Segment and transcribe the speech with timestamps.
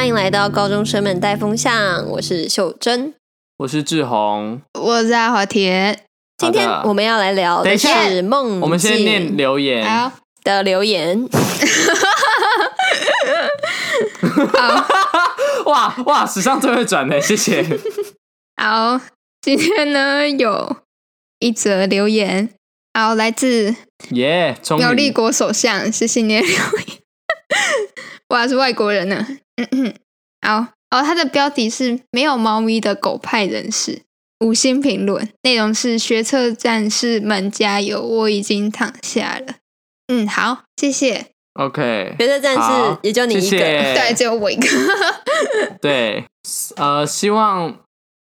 [0.00, 3.12] 欢迎来到高中生们带风向，我是秀珍，
[3.58, 6.06] 我是志宏，我是阿华田。
[6.38, 8.60] 今天我们要来聊的是梦。
[8.60, 10.10] 我们先念留言
[10.42, 11.28] 的留言。
[15.66, 17.62] 哇哇，史上最会转的，谢谢。
[18.56, 18.98] 好，
[19.42, 20.78] 今天呢有
[21.40, 22.48] 一则留言，
[22.94, 23.76] 好，来自
[24.12, 26.99] 耶苗立国首相，谢谢你的留言。
[28.28, 29.26] 哇，是外国人呢。
[29.56, 29.94] 嗯嗯，
[30.46, 30.58] 好，
[30.90, 34.02] 哦，他的标题是没有猫咪的狗派人士，
[34.40, 39.56] 五星评论，内容是学测战士们加油，我已经躺下了。
[40.08, 41.26] 嗯，好，谢谢。
[41.54, 44.66] OK，学测战士也就你一个，对，只有我一个。
[45.82, 46.24] 对，
[46.76, 47.76] 呃，希望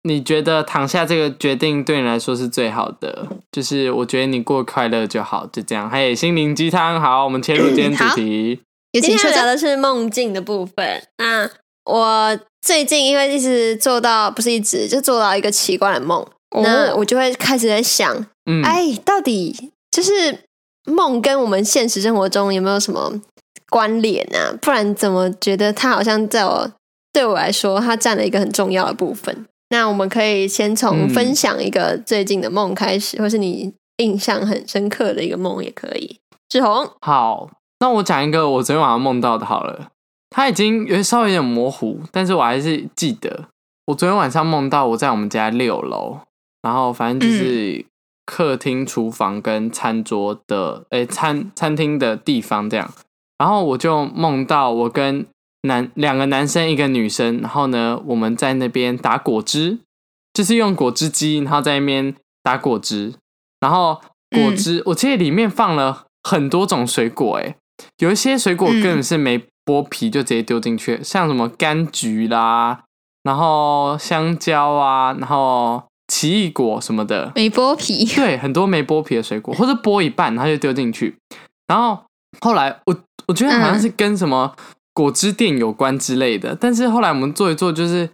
[0.04, 5.90] 你觉得躺下这个决定对你来说是最好的，就是我觉得你过快乐就好，就这样。
[5.90, 8.62] 嘿，心灵鸡汤，好，我们切入今天主题。
[9.02, 11.04] 今天聊的是梦境的部分。
[11.18, 11.50] 那
[11.86, 16.20] 我最近因为一直做到，不是一直就做到一个奇怪的梦，
[16.52, 20.40] 哦、那我就会开始在想，嗯，哎，到底就是
[20.86, 23.22] 梦跟我们现实生活中有没有什么
[23.70, 24.58] 关联啊？
[24.62, 26.72] 不然怎么觉得它好像在我
[27.14, 29.46] 对我来说，它占了一个很重要的部分？
[29.70, 36.20] 那我们可以先从分享一个最近的梦开始，嗯、或是你印象很深刻的一个梦也可以。
[36.50, 37.50] 志宏，好。
[37.80, 39.92] 那我讲一个我昨天晚上梦到的，好了，
[40.30, 43.50] 它已经有稍微有点模糊，但是我还是记得，
[43.88, 46.20] 我昨天晚上梦到我在我们家六楼，
[46.62, 47.86] 然后反正就是
[48.26, 52.90] 客厅、厨房跟餐桌的，诶、欸，餐餐厅的地方这样，
[53.38, 55.26] 然后我就梦到我跟
[55.64, 59.80] 男两个男生一个女生，然后呢，我们在那边打果汁，
[60.34, 63.14] 就是用果汁机，然后在那边打果汁，
[63.60, 64.02] 然后
[64.32, 67.58] 果汁，我记得里面放了很多种水果，诶。
[67.98, 72.84] 有一些水果根本是没剥皮就直接丢进去，嗯、像什么柑橘啦，
[73.24, 78.06] 然后香蕉啊，然后奇异果什么的，没剥皮。
[78.06, 81.18] 对，很多没剥皮的水果， 或者剥一半然后就丢进去。
[81.68, 82.04] 然后
[82.42, 82.96] 后来我
[83.28, 84.56] 我觉得好像是跟什么
[84.94, 88.10] 果汁店有关之类的，嗯、但是后来我们做一做，就是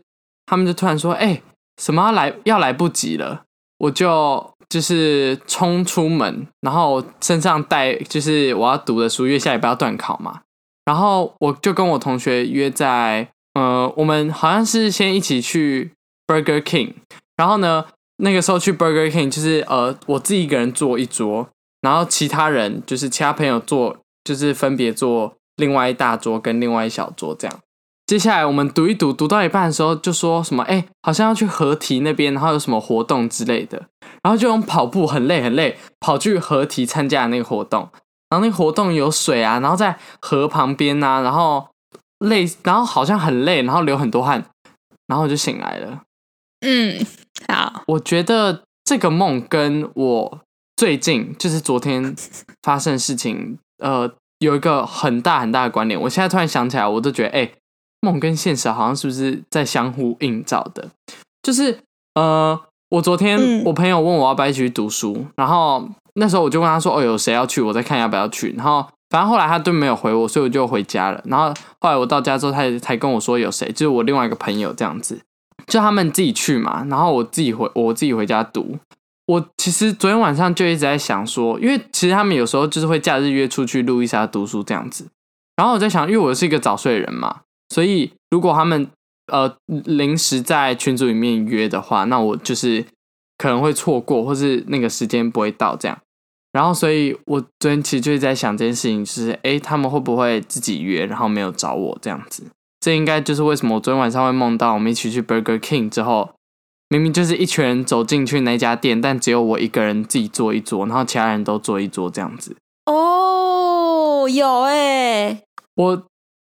[0.46, 1.44] 他们就突然说：“哎、欸，
[1.82, 3.44] 什么要来要来不及了。”
[3.80, 4.51] 我就。
[4.72, 10.40] 就是冲出门，然后身上带就是我要读的书，因为下礼拜要段考嘛。
[10.86, 15.92] 然后我就跟我同学约在，呃，我们好像是先一起去
[16.26, 16.94] Burger King。
[17.36, 17.84] 然后呢，
[18.24, 21.50] 那个时候去 Burger King 就是呃，我自己一个人坐一桌，
[21.82, 27.60] 然后其他人就是其他朋友坐，就是分别坐另外一大桌跟另外一小桌这样。
[28.12, 33.82] 接下来我们读一读，读到一半的时候就说什么，哎，好像要去河堤那边，然后有什么活动之类的。
[34.22, 37.88] 然后就用跑步很累很累跑去河堤参加那个活动，
[38.28, 41.66] 然后那个活动有水啊，然后在河旁边啊，然后
[42.20, 44.44] 累，然后好像很累，然后流很多汗，
[45.08, 46.02] 然后我就醒来了。
[46.66, 47.00] 嗯，
[47.48, 50.42] 好，我觉得这个梦跟我
[50.76, 52.14] 最近就是昨天
[52.62, 55.98] 发生的事情，呃，有一个很大很大的关联。
[56.02, 57.52] 我现在突然想起来，我都觉得，哎，
[58.02, 60.90] 梦跟现实好像是不是在相互映照的？
[61.42, 61.80] 就是，
[62.16, 62.60] 呃。
[62.92, 67.62] 我昨天我朋友问我要不要一起去读书，嗯、然后那时候我就问他说：“哦，有谁要去？
[67.62, 71.22] 我再看要不要去。”然后反正后来他都没有回我，所以我就回家了。
[71.24, 75.22] 然后后来我到家之后，他才跟我说有谁，就是我另外一个朋友这样子，
[75.68, 76.86] 就他们自己去嘛。
[76.90, 78.78] 然后我自己回我自己回家读。
[79.28, 85.08] 我其实昨天晚上就一直在想说，因为其实他们有时候就是会假日约出去路易莎读书这样子。
[85.56, 87.38] 然后我在想，因为我是一个早睡人嘛，
[87.72, 88.86] 所以如果他们
[89.32, 92.86] 呃，临时在群组里面约的话，那我就是
[93.38, 95.98] 可能会错过，或是那个时间不会到这样。
[96.52, 102.44] 然后，所以我昨天其实就是在想这件事情，就是哎，他们会不会自己约，然后没有找我这样子？
[102.82, 106.32] 这应该就是为什么我昨天晚上会梦到我们一起去 Burger King 之后，
[106.90, 112.58] 明明就是一群人走进去那家店，但只有我一个人自己坐一桌，然后其他人都坐一桌这样子。
[112.86, 115.42] 哦，有哎，
[115.76, 116.04] 我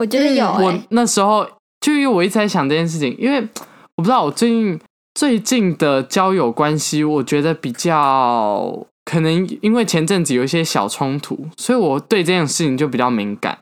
[0.03, 1.47] 我觉得有，我那时候。
[1.83, 3.41] 就因为我一直在想这件事情，因为
[3.97, 4.79] 我不知道我最近
[5.15, 13.57] 最近的交友关系，我觉得比较可能因为前阵子有一些小冲突，所以我对这件事情就比较敏感。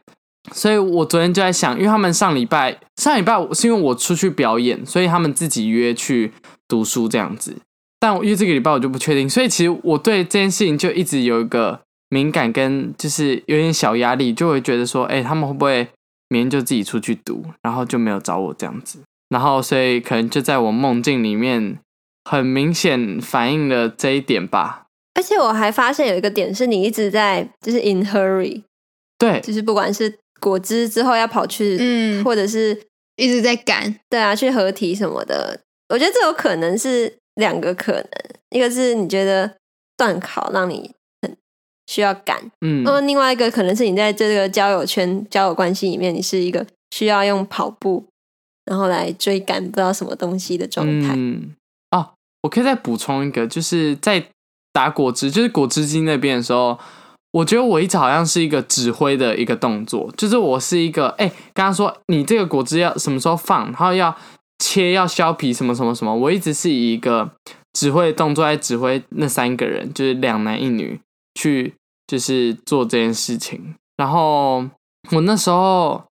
[0.51, 6.31] 所以我昨天就在想，因为他们上礼拜上礼拜是因为我出去表演，所以他们自己约去
[6.67, 7.55] 读书这样子。
[7.99, 11.79] 但因为这个礼拜我就不确定，所以其实我对这件事情就一直有一个
[12.09, 15.87] 敏感跟就是有点小压力，就会觉得说，哎，他们会不会？
[16.31, 21.77] 明天就自己出去读，然后就没有找我这样子，然后所以可能就在我梦境里面，
[22.23, 24.85] 很明显反映了这一点吧。
[25.13, 28.63] 而且我还发现有一个点是你一直在就是 in hurry，
[29.19, 32.81] 对，就是不管是果汁之后要跑去，嗯，或者是
[33.17, 35.59] 一直在赶，对啊，去合体什么的。
[35.89, 38.07] 我觉得这有可能是两个可能，
[38.51, 39.57] 一个是你觉得
[39.97, 40.93] 段考让你很
[41.91, 46.65] 需要赶，嗯，那么另外一个可能是你在这个交友圈、交友关系里面，你是一个
[46.95, 48.05] 需要用跑步
[48.65, 51.13] 然后来追赶不知道什么东西的状态。
[51.17, 51.53] 嗯，
[51.91, 52.11] 哦，
[52.43, 54.25] 我可以再补充一个，就是在
[54.71, 56.79] 打果汁，就是果汁机那边的时候。
[57.33, 64.13] 我觉得我一直好像是一个指挥的一个动作，就是我是一个哎，刚刚说你这个果汁要什么时候放，然后要
[64.59, 67.31] 切要削皮什么什么什么，我一直是以一个
[67.71, 70.99] 指挥的动作来指挥那三个人，就是两男一女
[71.35, 71.73] 去
[72.11, 73.73] 就是做这件事情。
[73.95, 74.65] 然后
[75.11, 76.03] 我那时候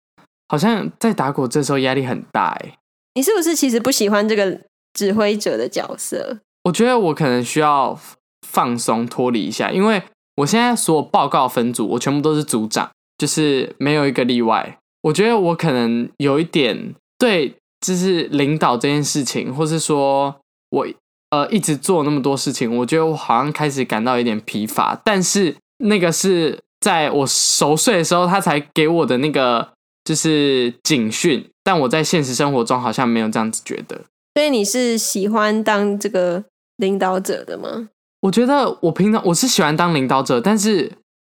[0.48, 2.78] 好像在打果汁的时候压力很大哎，
[3.14, 4.62] 你是不是其实不喜欢这个
[4.94, 6.38] 指挥者的角色？
[6.64, 7.98] 我觉得我可能需要
[8.46, 10.02] 放松脱离一下，因为。
[10.36, 14.78] 我现在所有报告分组，我全部都是组长，就是没有一个例外。
[15.02, 20.34] 我觉得我可能有一点对，就是领导这件事情，或是说
[20.70, 20.86] 我
[21.28, 24.98] 呃一直做那么多事情，我觉得我好像开始感到有点疲乏。
[25.04, 29.72] 但是那个是在我熟睡的时候，他才给我的那个
[30.04, 31.46] 就是警讯。
[31.62, 34.00] 但我在现实生活中好像没有这样子觉得。
[34.34, 36.44] 所以你是喜欢当这个
[36.76, 37.88] 领导者的吗？
[38.22, 40.92] 我觉得我平常我是喜欢当领导者，但是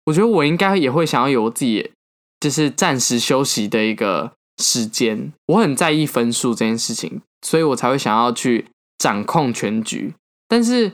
[0.06, 1.90] 我觉得我应该也会想要有我自己
[2.40, 4.32] 就是暂时休息的一个
[4.62, 5.32] 时间。
[5.46, 8.66] 我很在意分数这件事情，所以我才会想要去
[8.98, 10.14] 掌控全局。
[10.48, 10.92] 但是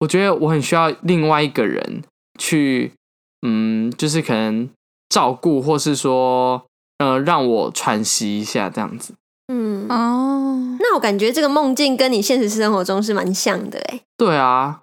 [0.00, 2.02] 我觉得我很需要另外一个人
[2.40, 2.92] 去，
[3.46, 4.68] 嗯，就是可能
[5.08, 6.64] 照顾，或是说，
[6.98, 9.12] 呃，让我喘息一下这样子。
[9.52, 14.00] 嗯哦，那我感觉这个梦境跟你现实生活中是蛮像的哎。
[14.16, 14.80] 对啊。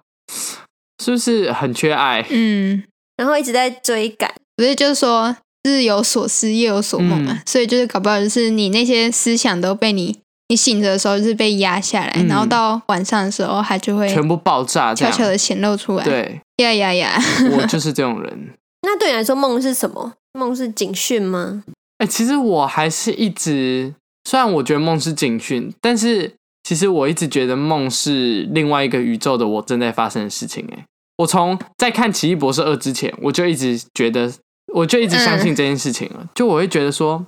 [1.02, 2.26] 是不是很缺爱？
[2.28, 2.82] 嗯，
[3.16, 10.18] 然后一直在追赶，不是就是说日有所思夜有所梦嘛，嗯、所以就是搞不好就是你那些思想都被你
[10.48, 16.04] 你醒着的时候就是被压下来，嗯、然后到晚上的时候它就会全部爆炸，悄悄的显露出来。
[16.04, 17.18] 对，呀呀呀！
[17.56, 18.54] 我就是这种人。
[18.82, 20.14] 那对你来说，梦是什么？
[20.34, 21.64] 梦是警讯吗？
[21.98, 23.94] 哎、欸，其实我还是一直，
[24.24, 26.34] 虽然我觉得梦是警讯，但是。
[26.64, 30.68] 其实我一直觉得梦是另外一个宇宙的我正在发生的事情。
[30.70, 30.84] 哎，
[31.16, 34.30] 我从在看《奇异博士二》之前，我就一直觉得，
[34.74, 36.16] 我就一直相信这件事情了。
[36.20, 37.24] 嗯、就我会觉得说，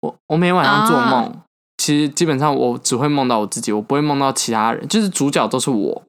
[0.00, 1.32] 我我每晚上做梦，哦、
[1.76, 6.02] 其实基本上我只会梦到我自己，我不会梦到其他人，就是主角都是我，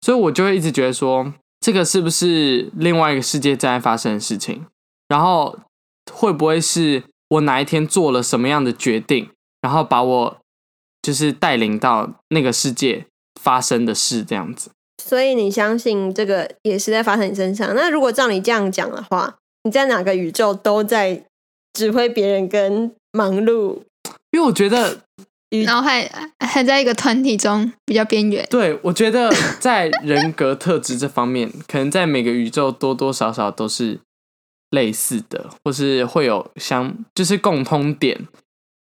[0.00, 4.66] 所以我就会一直觉得说，这个是不是另外一个世界正在发生的事情？
[5.08, 5.58] 然后
[6.12, 10.38] 会不会是我哪一天做了什么样的决定，然后把我。
[11.00, 13.06] 就是带领到那个世界
[13.40, 14.70] 发生的事这样子，
[15.02, 17.72] 所以你相信这个也是在发生你身上。
[17.74, 21.24] 那如果照你这样讲的话，你在哪个宇宙都在
[21.72, 23.80] 指挥别人跟忙碌？
[24.32, 25.00] 因为我觉得，
[25.64, 26.06] 然后还
[26.40, 28.46] 还在一个团体中比较边缘。
[28.50, 34.00] 对，我觉得在人格特质这方面，可能在每个宇宙多多少少都是
[34.70, 38.26] 类似的，或是会有相就是共通点。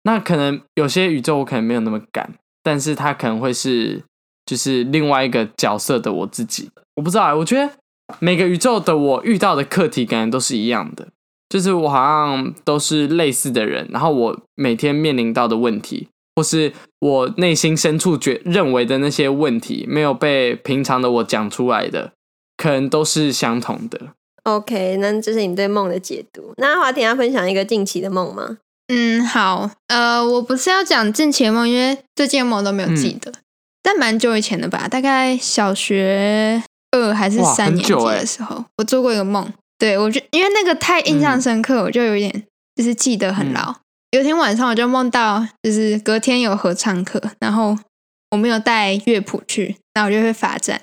[0.03, 4.03] 那可能有些宇宙我可能没有那么敢，但是它可能会是
[4.45, 7.35] 就是另外一个角色的我自己，我不知道啊。
[7.35, 7.73] 我觉得
[8.19, 11.07] 每个宇宙的我遇到的课题感觉都是一样的，
[11.49, 22.11] 就是我好像都是类似的人，然后我每天面临到的问题，或是我内心深处觉认为的那些问题，没有被平常的我讲出来的，
[22.57, 23.99] 可能都是相同的。
[24.43, 26.53] OK，那这是你对梦的解读。
[26.57, 28.57] 那华婷要分享一个近期的梦吗？
[28.89, 33.35] 嗯，好，呃，我不是要讲近期的梦，因为最近的梦都没有记得，嗯、
[33.81, 36.61] 但蛮久以前的吧，大概小学
[36.91, 39.51] 二还是三年级的时候，我做过一个梦。
[39.79, 42.43] 对，我就因为那个太印象深刻，嗯、我就有点
[42.75, 43.71] 就是记得很牢。
[43.71, 43.75] 嗯、
[44.11, 47.77] 有一天晚上，我就梦到就是隔天有合唱课，然后
[48.31, 50.79] 我没有带乐谱去，然后我就会罚站。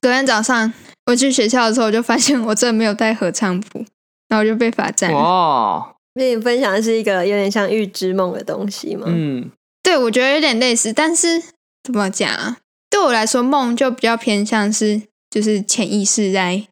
[0.00, 0.72] 隔天早上
[1.06, 3.84] 我去学校的时候，我就发现我真的没有带合唱谱，
[4.28, 5.12] 然后我就被罚站。
[5.12, 5.92] 哇！
[6.14, 9.06] 跟你分享的是一个有点像预知梦的东西吗？
[9.08, 9.50] 嗯，
[9.82, 11.42] 对，我觉得有点类似，但是
[11.82, 12.58] 怎么讲啊？
[12.88, 16.66] 对我来说，梦就比较偏向是，就是潜意识在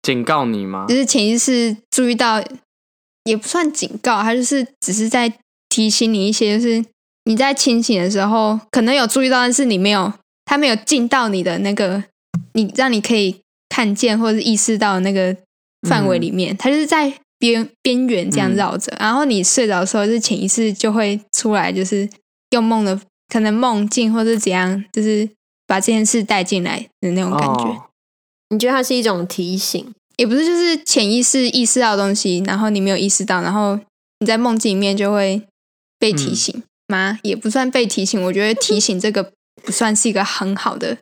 [0.00, 0.86] 警告你吗？
[0.88, 2.42] 就是潜意识注意到，
[3.30, 5.32] 也不算警告，他就是只是在
[5.68, 6.84] 提醒你一些，就是
[7.24, 10.12] 你在清醒的时候可能有注意到，但是你没有，
[10.44, 12.04] 他没有进到你的那个，
[12.52, 15.34] 你让你可以看见或者意识到那个
[15.88, 17.14] 范围里面，嗯、就是在。
[17.40, 22.06] 边边缘这样绕着，嗯、然后你睡着的时候，是潜意识就会出来，就是
[22.50, 23.00] 用梦的
[23.32, 25.26] 可能梦境或者怎样，就是
[25.66, 27.64] 把这件事带进来的那种感觉。
[27.64, 27.84] 哦、
[28.50, 29.90] 你觉得它是一种提醒？
[30.20, 33.80] 也不是，就是潜意识意识到的东西，然后你没有意识到，然后
[34.18, 35.42] 你在梦境里面就会
[35.98, 36.62] 被提醒。
[36.90, 37.20] 吗？
[37.22, 38.20] 也不算被提醒。
[38.20, 40.98] 我觉得提醒这个不算是一个很好的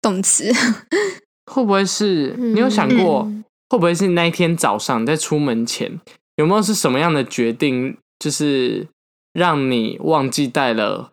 [0.00, 0.52] 动词。
[1.50, 6.00] 会不会是你有想过，嗯、会不会是那一天早上在出门前，
[6.36, 8.86] 有没有是什么样的决定，就是
[9.32, 11.10] 让你忘记带了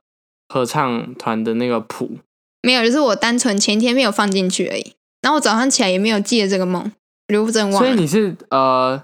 [0.48, 2.20] 合唱团的那个谱？
[2.62, 4.94] 没有，就是我单纯前一天没有放进去而已。
[5.22, 6.92] 然后我早上起来也没有记得这个梦，
[7.30, 7.80] 刘真忘了。
[7.80, 9.02] 所以你是呃，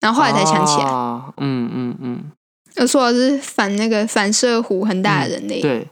[0.00, 0.84] 然后后来才想起来。
[0.84, 2.32] 啊、嗯嗯嗯。
[2.76, 5.60] 我说的是反那个反射弧很大的人类。
[5.60, 5.88] 嗯、对，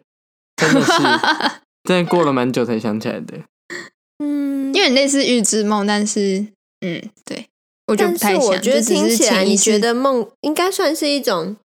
[0.56, 0.92] 真的是，
[1.84, 3.38] 真的过了蛮久才想起来的。
[4.18, 6.46] 嗯，因为类似预知梦，但是
[6.80, 7.46] 嗯，对，
[7.86, 8.42] 我觉得不太像。
[8.42, 11.56] 我觉得听起来，你觉得梦应该算是一种，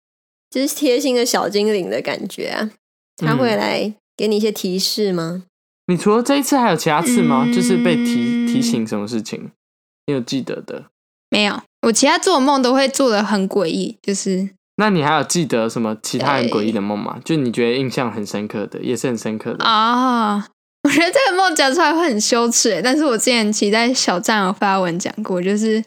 [0.51, 2.71] 就是贴心的小精灵的感觉啊？
[3.17, 5.45] 他会来给你一些提示吗？
[5.87, 7.45] 你除了这一次，还有其他次吗？
[7.47, 9.51] 嗯、就是被提提醒什么事情？
[10.07, 10.85] 你有记得的？
[11.31, 14.49] 没有，我其他做梦都会做的很诡异，就是。
[14.77, 17.19] 那你还有记得什么其他很诡异的梦吗？
[17.25, 20.43] 就你觉得印象很深刻的，也是很深刻的啊？Oh,
[20.85, 25.83] 我觉得这个梦讲出来会很羞耻，但是我之前其实在小站有发文讲过，就是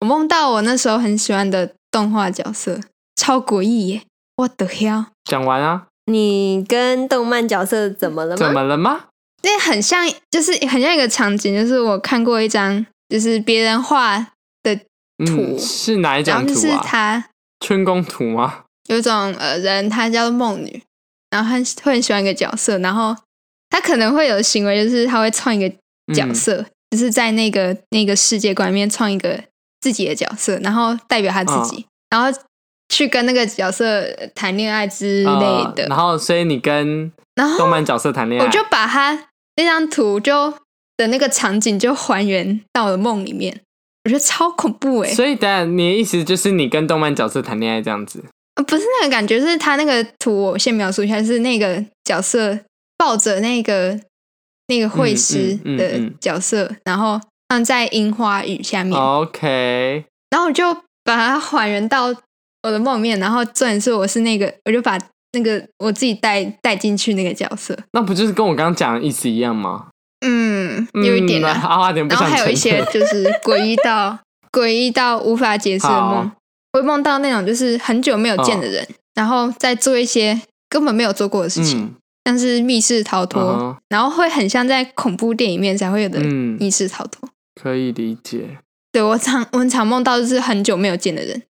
[0.00, 2.78] 我梦到我那时候很喜欢的动画角色，
[3.16, 4.02] 超诡异耶
[4.36, 5.06] ！What the hell？
[5.24, 5.86] 讲完啊？
[6.04, 8.36] 你跟动漫角色怎么了吗？
[8.36, 9.06] 怎么了吗？
[9.42, 14.18] 那很像，就是很像一个场景，就是我看过一张，就是别人画
[14.64, 14.74] 的
[15.24, 16.56] 图，嗯、是哪一张图啊？
[16.60, 17.24] 是他。
[17.64, 18.64] 春宫图吗？
[18.88, 20.82] 有一种呃人，他叫梦女，
[21.30, 23.16] 然后他会很喜欢一个角色，然后
[23.70, 25.72] 他可能会有行为，就是他会创一个
[26.12, 29.40] 角色，嗯、就是在那个那个世界观里面创一个
[29.80, 32.40] 自己的角色，然后代表他自己，哦、然后
[32.88, 34.04] 去跟那个角色
[34.34, 35.84] 谈恋爱之类的。
[35.84, 37.12] 呃、然后，所以你跟
[37.56, 40.52] 动漫角色谈恋爱，我就把他那张图就
[40.96, 43.60] 的那个场景就还原到了梦里面。
[44.04, 45.14] 我觉得超恐怖哎！
[45.14, 48.22] 所以，等下你的意思就是你跟动漫角色谈恋爱这样子
[48.54, 48.62] 啊？
[48.64, 52.58] 不是那个感觉，是他那个图，我先描述一下，是那个角色
[52.98, 53.98] 抱着那个
[54.66, 58.94] 那个会师的角色，嗯嗯嗯嗯、然后放在樱花雨下面。
[59.00, 62.14] OK，然后我就把它还原到
[62.62, 64.98] 我的梦里面，然后重点是我是那个，我就把
[65.32, 67.74] 那个我自己带带进去那个角色。
[67.92, 69.88] 那不就是跟我刚刚讲的意思一样吗？
[70.26, 74.18] 嗯，有一点的，嗯、然后还有一些就是诡异到
[74.52, 76.30] 诡异到无法解释的梦，
[76.72, 81.94] 会梦到那种就是很久没有见的人，哦、然后再做一些根本没有做过的事情，嗯、
[82.26, 87.28] 像是密室逃脱，嗯、然后会很像在恐怖电影里面才会有的密室逃脱。
[87.60, 88.58] 可以理解。
[88.92, 91.42] 对，我常我很常梦到就是很久没有见的人。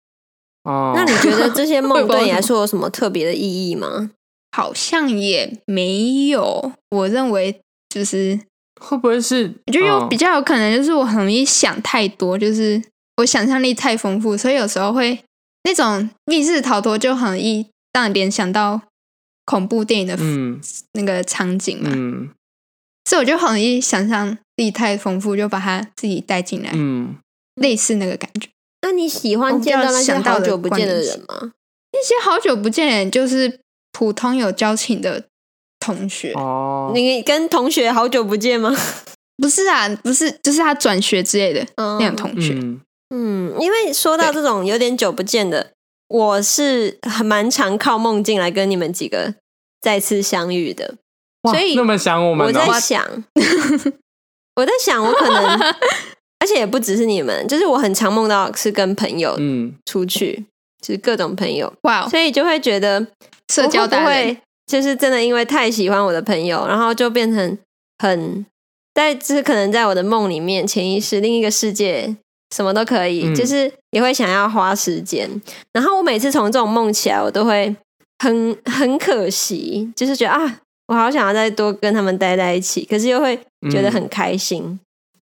[0.64, 4.12] 哦，那你觉得这些梦对你来说有什么特别的意义吗？
[4.56, 8.40] 好像也没有，我认为就是。
[8.84, 9.52] 会不会是？
[9.68, 12.82] 我觉得有比较有可能，就是我很容易想太多，就是
[13.18, 15.18] 我想象力太丰富，所以有时候会
[15.64, 18.82] 那种密室逃脱就很容易让你联想到
[19.46, 20.18] 恐怖电影的
[20.94, 21.90] 那个场景嘛。
[21.94, 22.30] 嗯，
[23.10, 26.72] 所以我就很容易想象力太丰富，就把它自己带进来。
[26.74, 27.16] 嗯，
[27.56, 28.50] 类似那个感觉。
[28.82, 31.54] 那你喜欢见到那些好久不见的人吗？
[31.94, 33.60] 那些好久不见的人，就是
[33.94, 35.24] 普通有交情的。
[35.84, 36.32] 同学。
[36.34, 38.74] 哦，你跟同学好久不见吗？
[39.38, 42.54] 不是啊，不是，就是他转学之类的、嗯、那种同学。
[43.14, 45.72] 嗯，因为说到这种有点久不见的，
[46.08, 49.34] 我是很蛮常靠梦境来跟你们几个
[49.82, 50.96] 再次相遇的。
[51.42, 53.06] 哇所以那么想我们、哦，我在想，
[54.56, 55.60] 我在想，我可能，
[56.40, 59.74] 而且也不只是你们，就是我很常梦到是跟朋友嗯。
[59.86, 60.46] 出去，嗯、
[60.82, 61.74] 就是各种朋友。
[61.82, 63.06] 哇，所以就会觉得
[63.52, 64.38] 社交单位。
[64.74, 67.56] 就是真的，因为太喜欢我的朋友，然后就变成
[68.00, 68.44] 很
[68.96, 72.18] 在，就是可能在我的梦里面，潜意识另一个世界，
[72.56, 75.30] 什么都可以，嗯、就是也会想要花时间。
[75.74, 77.76] 然后我每次从这种梦起来，我都会
[78.18, 83.40] 很很可惜，就是觉得啊，我好想要再多跟他们待在一起，可是又会
[83.70, 84.80] 觉得很开心，嗯、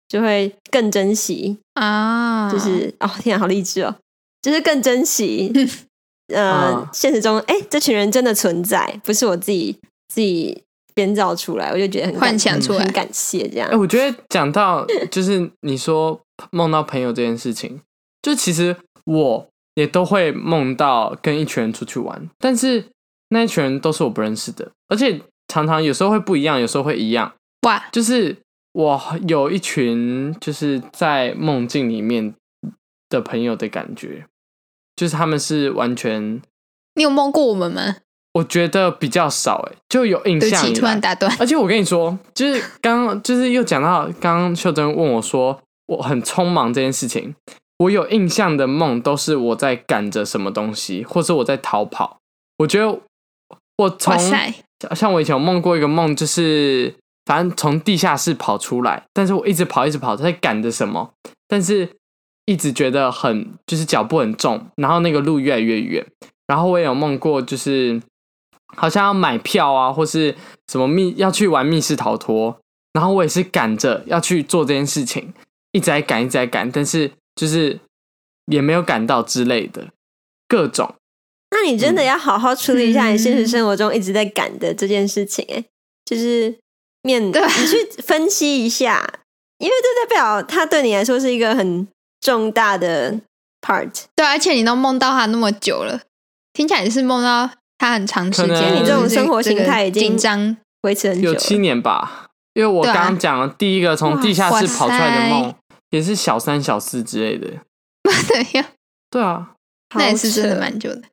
[0.10, 2.51] 就会更珍惜啊。
[2.51, 3.96] 就是哦，天啊，好励志哦，
[4.42, 5.54] 就是更珍惜。
[6.28, 9.78] 呃，哦、现实中，哎，这群人真的存在，不是我自己
[10.10, 13.70] 自己编造出来，我就觉得很幻想出来，很感谢这样。
[13.70, 16.20] 哎，我觉得讲到就是你说
[16.52, 17.82] 梦到朋友这件事情，
[18.22, 22.86] 就其实我也都会梦到跟一群人出去玩，但是
[23.30, 27.34] 那一群人都是我不认识的，而且常常有时候会不一样，有时候会一样。
[27.62, 28.36] 哇，就是
[28.74, 32.34] 我有一群就是在梦境里面
[33.10, 34.26] 的朋友的感觉。
[34.98, 36.42] 就是他们是完全，
[36.96, 37.96] 你有梦过我们吗？
[38.34, 40.74] 我觉得比较少哎，就有印象。
[40.74, 47.34] 突然打断，而且我跟你说，就是刚就是又讲到刚刚秀珍问我说我很匆忙这件事情，
[47.80, 52.18] 我有印象的梦都是我在赶着什么东西，或是我在逃跑。
[52.58, 53.00] 我觉得
[53.77, 54.16] 我从
[54.96, 56.94] 像我以前有梦过一个梦，就是
[57.25, 61.12] 反正从地下室跑出来，但是我一直跑一直跑，在赶着什么，
[61.48, 61.89] 但是
[62.48, 66.04] 一直觉得很就是脚步很重，然后那个路越来越远。
[66.48, 68.01] 然后我也有梦过，就是
[68.75, 70.34] 好像要买票啊，或是
[70.72, 72.58] 什么密要去玩密室逃脱，
[72.94, 75.34] 然后我也是赶着要去做这件事情，
[75.74, 77.77] 一直在赶一直在赶，但是就是
[78.46, 79.89] 也没有赶到之类的
[80.48, 80.96] 各种。
[81.51, 85.63] 那你真的要好好处理一下你现实生活中一直在赶的这件事情，哎，
[86.06, 86.58] 就是
[87.01, 89.06] 面对 你去分析一下，
[89.58, 91.86] 因为这代表他对你来说是一个很
[92.22, 93.20] 重大的
[93.62, 94.06] part。
[94.16, 96.02] 对，而且你都梦到他那么久了，
[96.54, 98.76] 听起来你是梦到他很长时间。
[98.76, 102.26] 你这种生活形态已经紧张维持很久，有七年吧。
[102.54, 105.54] 因为我刚刚讲了第一个从地下室跑出来的梦，
[105.92, 107.48] 也是小三小四之类的。
[108.28, 108.70] 对呀，
[109.12, 109.52] 对啊，
[109.96, 111.04] 那也是真的蛮久的。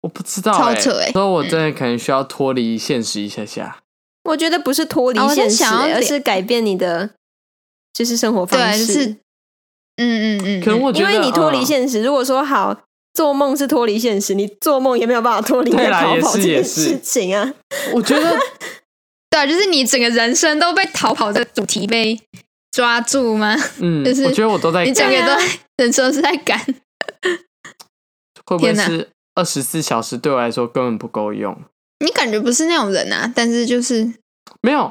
[0.00, 1.12] 我不知道、欸，超扯哎、欸！
[1.12, 3.78] 所以我真的可能需要脱离现实一下下。
[4.24, 7.10] 我觉得不是脱离现实、欸，而是改变你的
[7.92, 8.86] 就是生活方式。
[8.86, 9.16] 就是、
[9.96, 10.60] 嗯嗯嗯。
[10.62, 12.76] 可能我觉得，因为你脱离现实，嗯、如果说好
[13.14, 17.52] 做梦是脱离现实，你做梦也没有办法脱离逃跑这件事情啊。
[17.92, 18.36] 我觉得，
[19.30, 22.18] 对，就是你整个人生都被逃跑这个主题被
[22.70, 23.56] 抓住吗？
[23.80, 25.42] 嗯， 就是我觉得我都在，你整个都
[25.78, 26.58] 人生是在赶，
[28.44, 29.08] 会不会是？
[29.34, 31.54] 二十四小时对我来说根本不够用。
[32.00, 34.10] 你感觉不是那种人啊，但是就是
[34.62, 34.90] 没有。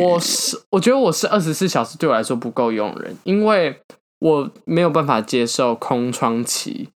[0.00, 3.80] 我是我觉得我是二十四小时对我来说不够用人，因为
[4.20, 6.88] 我没有办法接受空窗期，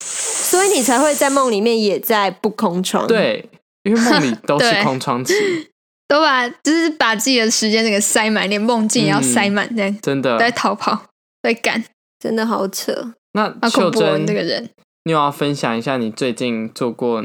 [0.00, 3.06] 所以你才会在梦里面也在不空窗。
[3.06, 3.48] 对，
[3.84, 5.34] 因为梦里都是 空窗期，
[6.08, 11.06] 都把就是把自己的时间那个塞满，连梦境也要塞满，这样、嗯、真的在逃跑，
[11.42, 11.84] 在赶，
[12.18, 13.14] 真的好扯。
[13.32, 14.70] 那秀珍这个人。
[15.04, 17.24] 你有要分享一下你最近做过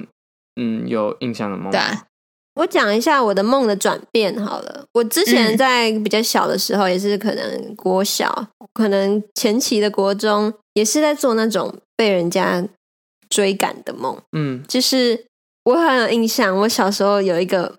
[0.55, 1.71] 嗯有印象的梦？
[1.71, 1.79] 对，
[2.55, 4.85] 我讲一下我的梦的转变好了。
[4.93, 12.63] 我之前在比较小的时候，也是可能国小，嗯、可能前期的国中，也是在做那种被人家
[13.29, 14.17] 追赶的梦。
[14.37, 15.25] 嗯，就是
[15.65, 17.75] 我很有印象，我小时候有一个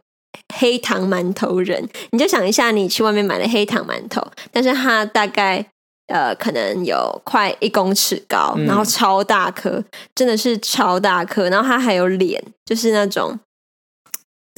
[0.55, 5.67] 黑糖馒头人，你就想一下，你去外面买的黑糖馒头，但是它大概。
[6.09, 11.49] 呃，可能有快一公尺高，然后超大颗，嗯、真的是超大颗。
[11.49, 13.39] 然后它还有脸，就是那种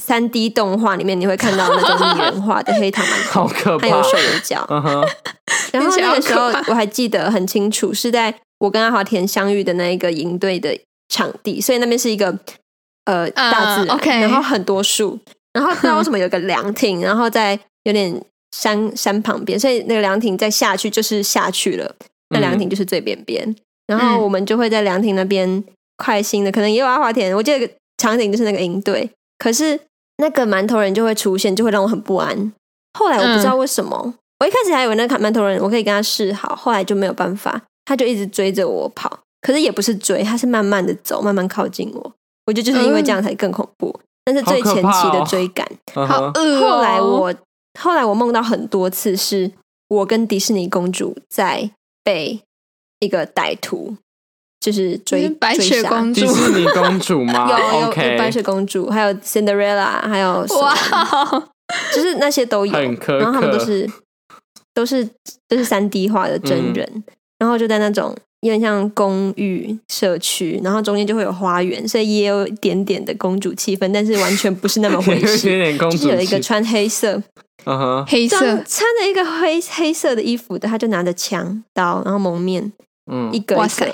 [0.03, 4.65] 三 D 动画里面你会看到那种拟人化的黑糖馒头， 好可怕，还有手有脚。
[4.69, 5.07] Uh huh、
[5.73, 10.77] 然后那个时候我还记得很清楚，是在我跟阿华田相遇的那一个营队的
[11.09, 12.37] 场地，所以那边是一个
[13.05, 14.21] 呃大自然，uh.
[14.21, 15.19] 然后很多树，
[15.53, 18.21] 然后不知道为什么有个凉亭，然后在有点。
[18.55, 21.93] 山山旁边，所以那个凉亭再下去就是下去了。
[22.29, 23.55] 那凉亭就是最边边，嗯、
[23.87, 25.61] 然后我们就会在凉亭那边
[25.97, 27.35] 快心的，可能也有阿华田。
[27.35, 29.79] 我记得场景就是那个营队，可是
[30.17, 32.53] 那个馒头人就会出现，就会让我很不安。
[32.97, 39.19] 后来我不知道为什么，嗯、我一开始还以为那个馒头人我可以跟他示好，后来就没有办法，他就一直追着我跑。
[39.41, 42.13] 可是也不是追，他是慢慢的走，慢慢靠近我。
[42.45, 43.93] 我觉得就是因为这样才更恐怖。
[43.97, 47.33] 嗯、但是最前期的追赶，好，后来我。
[47.77, 49.51] 后来我梦到很多次，是
[49.89, 51.69] 我跟迪士尼公主在
[52.05, 52.39] 被
[53.01, 53.97] 一个歹徒
[54.65, 57.47] 就是追白雪公主，迪士尼公主吗？
[57.51, 60.75] 有有白雪公主，还有 Cinderella，还有哇，
[61.93, 63.87] 就是那些都有，然后他们都是
[64.73, 65.07] 都是
[65.47, 67.03] 都是三 D 化的真人，嗯、
[67.37, 68.15] 然后就在那种。
[68.41, 75.51] 有点像公寓社区，然后中间就会有花园，所以也有一点点的公主气氛，但是完全不是那么 回事。
[75.51, 77.15] 有点公主，有一个穿黑色，
[77.63, 82.71] 嗯哼，黑色穿着一个黑黑色的衣服的，他就拿着枪刀，然后蒙面，
[83.11, 83.91] 嗯，一个一个，塞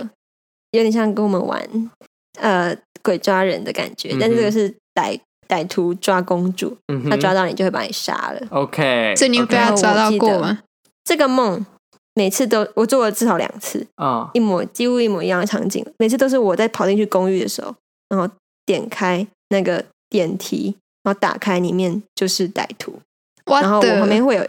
[0.71, 1.91] 有点像跟我们玩
[2.39, 8.41] 呃鬼抓人的感觉，嗯、但是这个是歹歹徒抓公主，嗯、他抓到你就会把你杀了。
[8.49, 10.59] OK，所以你有被他抓到过吗？
[11.03, 11.65] 这个梦。
[12.13, 15.83] 每次都我做了至少两次啊，一模几乎一模一样的场景。
[15.97, 17.73] 每次都是我在跑进去公寓的时候，
[18.09, 18.29] 然后
[18.65, 22.99] 点开那个电梯，然后打开里面就是歹徒，
[23.45, 24.45] 然后我旁边会有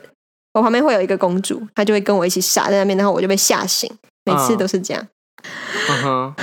[0.55, 3.89] 我旁边会有一个公主，她就会跟我一起傻在那边，然后我就被吓醒。
[4.25, 5.09] 每次都是这样，
[5.89, 6.35] 嗯哼，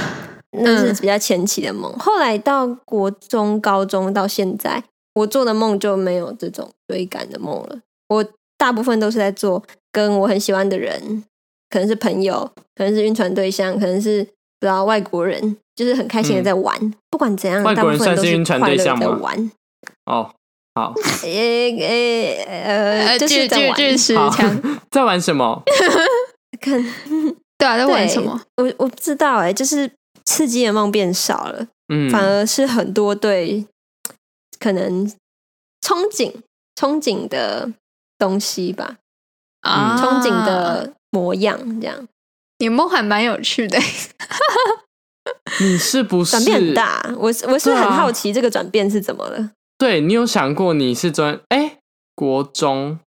[0.63, 1.91] 那是比较前期的梦。
[1.99, 4.83] 后来到国中、高中到现在，
[5.15, 7.79] 我做的梦就没有这种追赶的梦了。
[8.09, 8.25] 我
[8.57, 9.63] 大部分都是在做。
[9.91, 11.23] 跟我很喜欢的人，
[11.67, 14.29] 可能是朋友，可能是晕船对象，可能是不
[14.61, 16.77] 知道外国人，就是很开心的在玩。
[16.79, 19.03] 嗯、不管怎样，外国人算是晕船对象吗？
[19.03, 19.49] 大部分都是快乐的
[20.05, 20.21] 在玩。
[20.21, 20.31] 哦，
[20.75, 20.93] 好。
[21.25, 23.75] 诶诶呃，就是在玩。
[24.91, 25.63] 在玩什么？
[26.61, 26.79] 看，
[27.59, 28.41] 对啊，在玩什么？
[28.57, 29.91] 我我不知道哎，就是
[30.25, 33.67] 刺激的梦变少了，嗯，反而是很多对
[34.59, 35.05] 可能
[35.81, 36.33] 憧憬
[36.75, 37.71] 憧憬的
[38.17, 38.95] 东西吧，
[39.61, 42.07] 啊，憧憬的模样这样。
[42.59, 43.77] 你梦还蛮有趣的，
[45.61, 47.13] 你是不是 转变很大？
[47.17, 49.51] 我我是很好奇这个转变是怎么了？
[49.77, 51.77] 对，你有想过你是专哎
[52.15, 52.99] 国中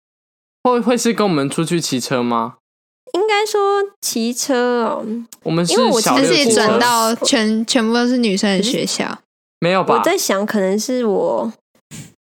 [0.64, 2.58] 会会是跟我们出去骑车吗？
[3.14, 5.06] 应该说骑车哦，
[5.44, 9.20] 我们是因为我小而且六转到全全部都是女生的学校，
[9.60, 9.96] 没有吧？
[9.96, 11.54] 我在想，可能是我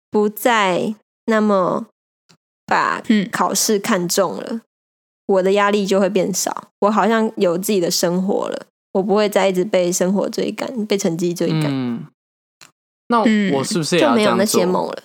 [0.10, 1.86] 不再那么
[2.66, 4.62] 把考试看重了。
[5.26, 11.68] 我的压力就会变少，我好像有自己的生活了，我不会再一直被生活追赶，被成绩追赶。
[11.68, 12.06] 嗯，
[13.08, 15.04] 那我是不是也就没有那些梦了？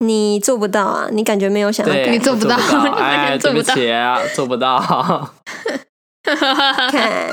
[0.00, 1.08] 你做不到啊！
[1.12, 2.56] 你感觉没有想要改，你做不到，
[2.96, 4.78] 哎，对不起啊，做不到。
[6.90, 7.32] 看，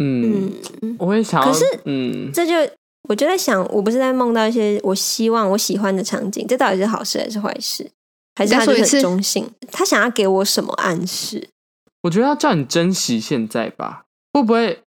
[0.00, 0.52] 嗯，
[0.98, 2.54] 我会想，可是，嗯，这就
[3.08, 7.90] 我就在想，我不是在梦到一些我希望、我喜欢的场景，这到底是好事还是坏事？
[8.36, 9.50] 还是他就很中性？
[9.70, 11.48] 他想要给我什么暗示？
[12.02, 14.04] 我觉得要叫你珍惜现在吧。
[14.32, 14.80] 会不会？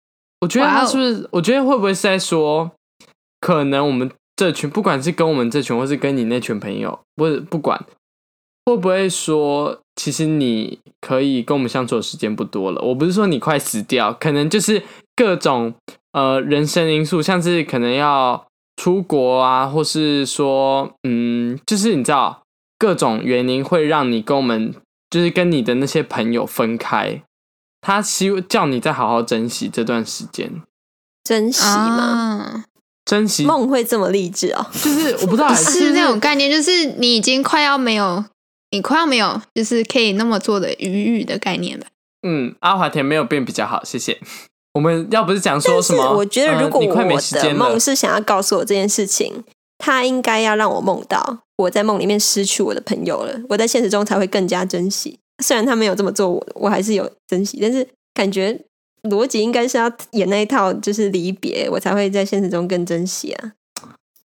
[0.40, 1.28] 我觉得他是不是？Wow.
[1.32, 2.70] 我觉得会不会是在说，
[3.40, 7.78] 可能我们这群，不管是跟我们这群，或是跟你那群朋友，不是不管，
[8.64, 12.80] 会不会说，其实你可以跟我们相处的时间不多了。
[12.80, 14.82] 我不是说你快死掉，可能就是
[15.14, 15.74] 各种
[16.12, 22.42] 呃人生因素，像是可能要出国啊，或是说，嗯，就是你知道。
[22.78, 24.74] 各种原因会让你跟我们，
[25.10, 27.22] 就是跟你的那些朋友分开。
[27.82, 30.62] 他希叫你再好好珍惜这段时间，
[31.22, 32.02] 珍惜吗？
[32.02, 32.64] 啊、
[33.10, 34.64] 珍惜梦会这么励志哦？
[34.80, 38.24] 就是我不知道， 是那种概念，就是你已经快要没有，
[38.70, 41.88] 你快要没有，就是可以那么做的余裕的概念吧。
[42.22, 44.18] 嗯，阿华田没有变比较好，谢谢。
[44.74, 46.12] 我们要不是讲说什么？
[46.12, 46.94] 我觉得如果我
[47.42, 49.42] 的梦是想要告诉我这件事情。
[49.82, 55.18] 他应该要让我梦到我在梦里面失去我的朋友了，我在现实中才会更加珍惜。
[55.42, 58.60] 虽然他没有这么做，我我还是有珍惜，但是感觉
[59.02, 63.52] 逻辑应该是要演那一套，就是离别，我才会在现实中更珍惜啊。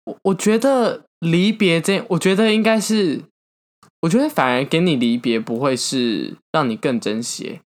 [0.05, 3.23] 我我觉得离别这，我觉得应该是，
[4.01, 7.61] 我觉得反而给你离别不会是让你更珍惜，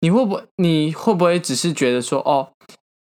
[0.00, 2.48] 你会不会你会不会只是觉得说哦？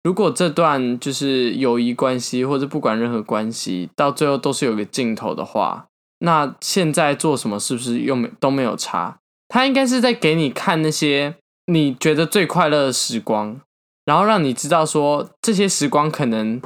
[0.02, 5.88] 如果这段就是友谊关系，或者不管任何关系，到最后都是有个尽头的话，
[6.20, 9.18] 那现在做什么是不是又没都没有差？
[9.48, 11.34] 他应该是在给你看那些
[11.70, 13.60] 你觉得最快乐的时光，
[14.04, 16.60] 然后让你知道说这些时光可能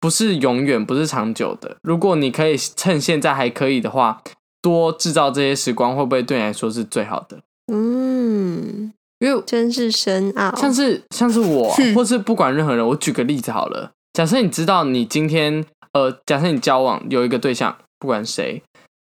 [0.00, 1.76] 不是永远，不是长久的。
[1.82, 4.22] 如果你可以趁现在还可以的话，
[4.62, 7.42] 多制造这些时光，会不会对你来说是最好的？
[7.72, 8.92] 嗯。
[9.18, 13.90] 因为真是深奥，像是像是我， 或是不管任何人，我举个例子好了。
[14.12, 18.62] 假设你知道你今天，呃，假设你交往有一个对象，不管谁，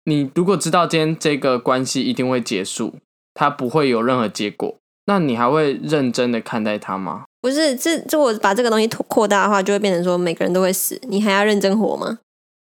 [0.05, 2.95] 你如果知道今天这个关系一定会结束，
[3.35, 4.77] 它不会有任何结果，
[5.09, 7.25] 那你还会认真的看待他吗？
[7.41, 12.19] 不是，这这我把这个东西扩大的话，就会变成说每个人都会死，你还要认真活吗？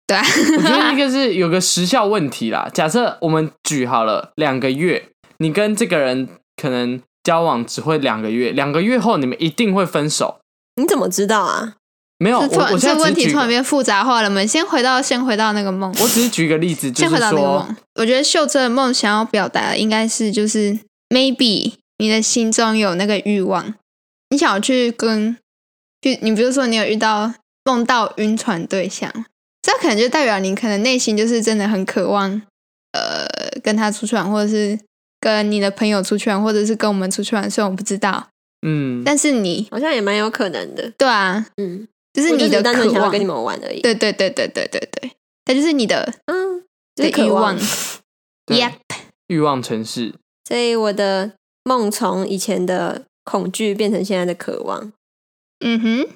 [0.08, 0.24] 对啊，
[0.58, 2.68] 我觉得一个是有个时效问题啦。
[2.74, 7.00] 假设我们举好了两个月，你跟这个人可能。
[7.24, 10.40] 交往只会两个月，两个月后你们一定会分手。
[10.78, 11.74] 你怎么知道啊？
[12.20, 14.30] 没有，我我现在这问题突然变复杂化了。
[14.30, 15.94] 我们先回到，先回到那个梦。
[16.00, 17.76] 我只是举一个例子，就是说，先回到那个梦。
[17.96, 20.80] 我觉得秀珍的梦想要表达的应该是，就是
[21.10, 23.76] maybe 你的心中有那个欲望，
[24.30, 25.38] 你想要去跟，
[26.02, 27.34] 就你比如说你有遇到
[27.66, 29.12] 梦到晕船对象，
[29.62, 32.42] 这可能就代表你可能内心就是真的很渴望，
[32.92, 33.28] 呃，
[33.62, 34.80] 跟他出去玩，或者是。
[35.20, 38.30] 跟你的朋友出去玩，或者是跟我们出去玩，虽然我不知道，
[38.62, 45.12] 嗯，但是你好像也蛮有可能的，对啊，嗯，就是你的渴望，跟你们玩而已，对对对对对对对，
[45.44, 46.64] 它就是你的嗯
[46.96, 47.58] 的欲望
[48.46, 48.74] ，Yep，
[49.26, 50.14] 欲望城市，
[50.48, 51.34] 所以我的
[51.68, 54.94] 梦从以前的恐惧变成现在的渴望，
[55.60, 56.08] 嗯哼，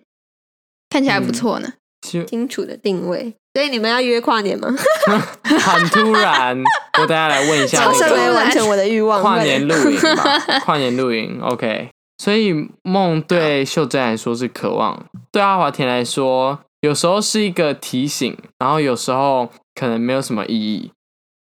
[0.89, 1.73] 看起来不错呢，
[2.13, 3.33] 嗯，清楚的定位。
[3.53, 4.73] 所以你们要约跨年吗？
[5.43, 6.57] 很突然，
[7.01, 8.15] 我等下来问一下那个。
[8.15, 9.21] 没完成我的欲望。
[9.21, 11.89] 跨年露营吧， 跨年露营，OK。
[12.17, 20.91] 所以梦对秀珍来说是渴望，对阿华田来说，有时候是一个提醒，然后有时候可能没有什么意义，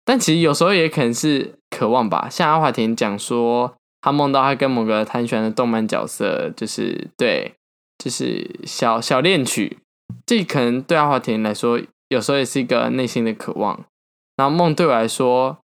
[0.04, 2.28] 但其实有时候也可能是渴望吧。
[2.30, 7.54] 像阿华田讲说，他梦到他跟某个他喜欢的动漫角色，就是对，
[7.98, 9.78] 就是小小恋曲，
[10.24, 11.80] 这可能对阿华田来说。
[12.08, 13.84] 有时候也是一个内心的渴望，
[14.36, 15.58] 然后梦对我来说，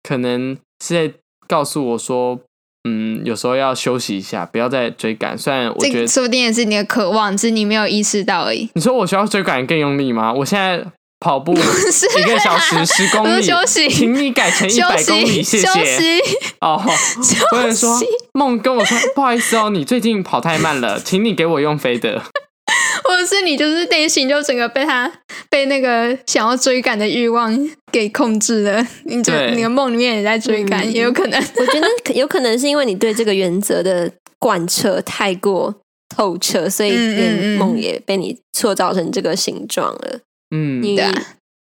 [0.00, 1.12] 可能是在
[1.48, 2.38] 告诉我说，
[2.88, 5.36] 嗯，有时候要休息一下，不要再追赶。
[5.36, 8.70] 虽然我觉得，说不定也是你的渴望，只是你没有意识到而已。
[8.74, 10.32] 你说我需要追赶更用力吗？
[10.32, 10.86] 我现在
[11.20, 15.66] 跑步一个小时 十公里，休息，请你改成一百公里，谢谢。
[15.66, 16.20] 休息
[16.60, 16.80] 哦，
[17.50, 17.98] 或者说
[18.32, 22.22] 梦跟我说，不好意思哦，你最近跑太慢了， 请你给我用飞的。
[23.04, 25.10] 或者是你就是内心就整个被他
[25.48, 27.56] 被那个想要追赶的欲望
[27.90, 31.42] 给控制了，你就你的梦里面也在追赶，嗯、也有可能。
[31.56, 35.74] 我觉得有可能是因为你对这个原则的贯彻太过
[36.14, 40.20] 透彻，所以连梦也被你塑造成这个形状了。
[40.50, 41.00] 嗯，你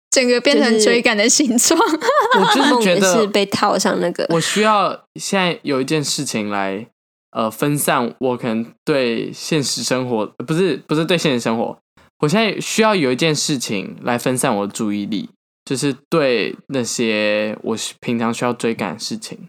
[0.10, 1.80] 整个变成追赶的形状。
[2.40, 4.26] 我就是觉得是被套上那个。
[4.30, 6.88] 我需要现在有一件事情来。
[7.34, 11.80] 呃，分散我可能对现实生活，不是不是对现实生活，
[12.20, 15.30] 我现在需要有一件事情来分散我的注意力，
[15.64, 19.40] 就是对那些我平常需要追赶的事情，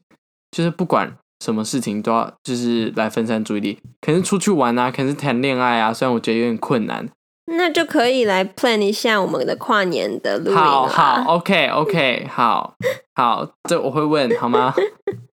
[0.53, 1.13] 就是不管
[1.45, 7.09] 什么事情都要，就是来分散注意力，可能是出去玩啊，可能是谈恋爱啊，虽然我觉得有点困难，
[7.47, 10.57] 那就可以来 plan 一下我们的跨年的录音。
[10.57, 12.75] 好好，OK OK，好
[13.15, 14.75] 好，这我会问好吗？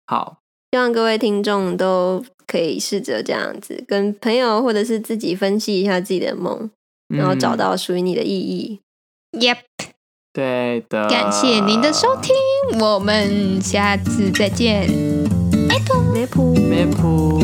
[0.05, 0.37] 好。
[0.71, 6.71] 希望各位听众都可以试着这样子，跟朋友或者是自己分析一下自己的梦，
[7.09, 8.81] 然后找到属于你的意义。
[9.33, 9.57] Yep，
[10.33, 11.07] 对的。
[11.07, 12.35] 感谢您的收听，
[12.81, 14.89] 我们下次再见。
[15.67, 17.42] 梅普，梅普，梅普。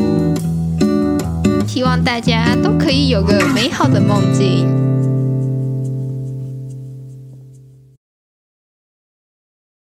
[1.71, 4.88] 希望大家都可以有个美好的梦境。